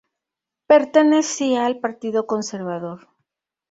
Pertenecía 0.65 1.67
al 1.67 1.79
Partido 1.79 2.25
Conservador. 2.25 3.07